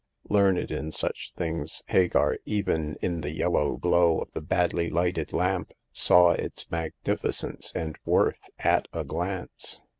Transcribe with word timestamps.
Learned 0.31 0.71
in 0.71 0.91
such 0.91 1.31
things, 1.37 1.83
Hagar, 1.89 2.39
even 2.43 2.97
in 3.03 3.21
the 3.21 3.29
yellow 3.29 3.77
glow 3.77 4.17
of 4.19 4.31
the 4.33 4.41
badly 4.41 4.89
lighted 4.89 5.31
lamp, 5.31 5.73
saw 5.91 6.31
its 6.31 6.65
magnificence 6.71 7.71
and 7.75 7.99
worth 8.03 8.49
at 8.57 8.87
a 8.93 9.03
glance. 9.03 9.81